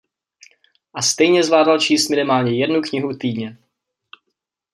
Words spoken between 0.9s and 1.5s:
A stejně